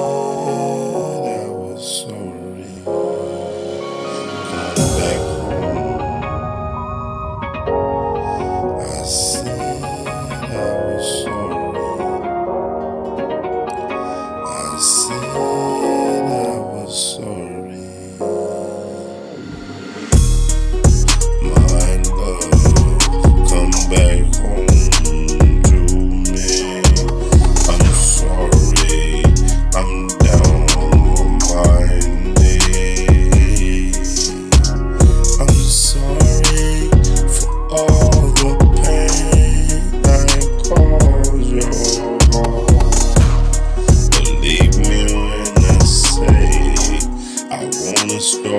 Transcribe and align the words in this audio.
Oh. 0.00 0.27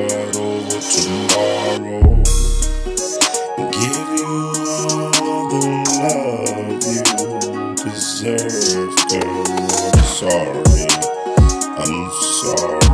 start 0.09 0.35
over 0.37 0.79
tomorrow. 0.79 2.01
Give 3.71 4.09
you 4.17 4.33
all 5.21 5.43
the 5.49 5.61
love 6.01 6.81
you 6.83 7.75
deserve. 7.75 8.95
Girl. 9.09 9.45
I'm 9.85 10.03
sorry. 10.03 10.87
I'm 11.77 11.95
sorry. 12.41 12.88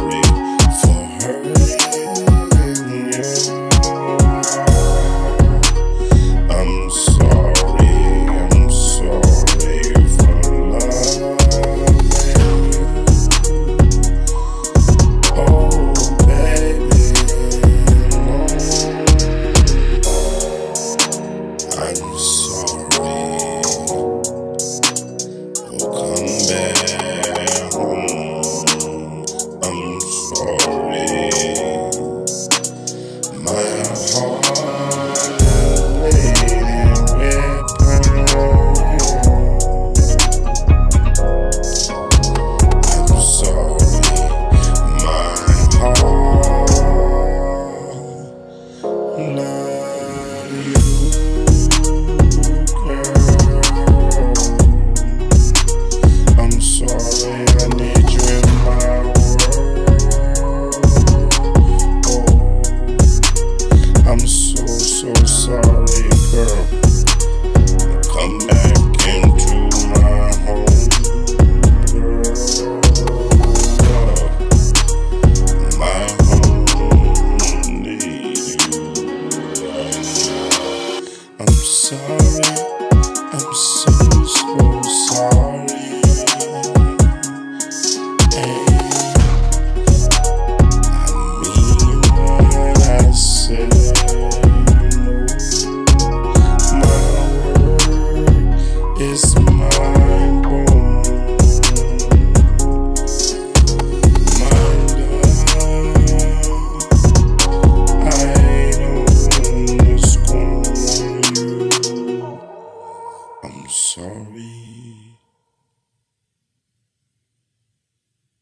sorry. 113.68 115.15